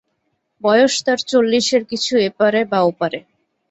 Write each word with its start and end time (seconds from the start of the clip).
বয়স 0.61 0.93
তাঁর 1.05 1.19
চল্লিশের 1.27 1.83
কিছু 1.85 2.13
এপারে 2.27 2.59
বা 2.65 2.79
ওপারে। 2.81 3.19